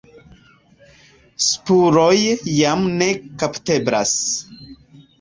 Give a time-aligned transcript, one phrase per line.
[1.49, 2.15] Spuroj
[2.57, 3.13] jam ne
[3.45, 4.21] kapteblas.